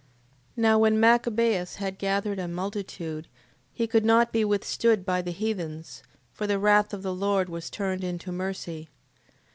8:5. 0.57 0.57
Now 0.57 0.79
when 0.79 0.99
Machabeus 0.99 1.75
had 1.75 1.99
gathered 1.99 2.39
a 2.39 2.47
multitude, 2.47 3.27
he 3.71 3.85
could 3.85 4.03
not 4.03 4.31
be 4.31 4.43
withstood 4.43 5.05
by 5.05 5.21
the 5.21 5.29
heathens: 5.29 6.01
for 6.33 6.47
the 6.47 6.57
wrath 6.57 6.91
of 6.91 7.03
the 7.03 7.13
Lord 7.13 7.49
was 7.49 7.69
turned 7.69 8.03
into 8.03 8.31
mercy. 8.31 8.89